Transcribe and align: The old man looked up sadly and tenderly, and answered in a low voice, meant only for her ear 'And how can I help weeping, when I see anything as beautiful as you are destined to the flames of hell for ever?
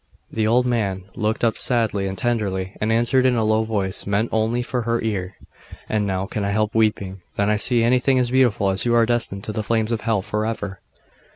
The 0.31 0.47
old 0.47 0.65
man 0.65 1.03
looked 1.13 1.43
up 1.43 1.59
sadly 1.59 2.07
and 2.07 2.17
tenderly, 2.17 2.75
and 2.81 2.91
answered 2.91 3.23
in 3.23 3.35
a 3.35 3.43
low 3.43 3.61
voice, 3.63 4.07
meant 4.07 4.29
only 4.31 4.63
for 4.63 4.81
her 4.81 4.99
ear 5.03 5.35
'And 5.87 6.09
how 6.09 6.25
can 6.25 6.43
I 6.43 6.49
help 6.49 6.73
weeping, 6.73 7.21
when 7.35 7.51
I 7.51 7.57
see 7.57 7.83
anything 7.83 8.17
as 8.17 8.31
beautiful 8.31 8.71
as 8.71 8.83
you 8.83 8.95
are 8.95 9.05
destined 9.05 9.43
to 9.43 9.51
the 9.53 9.61
flames 9.61 9.91
of 9.91 10.01
hell 10.01 10.23
for 10.23 10.43
ever? 10.43 10.79